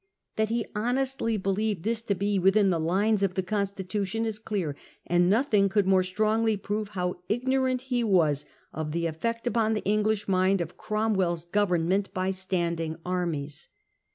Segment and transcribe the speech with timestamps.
[0.35, 4.75] That he honestly believed this to be within the lines of the constitution is clear,
[5.05, 8.43] and nothing could more strongly prove how ignorant he was
[8.73, 13.67] of the effect upon the English mind of CromwelPs government by standing armies.